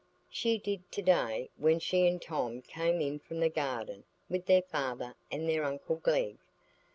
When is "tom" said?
2.19-2.63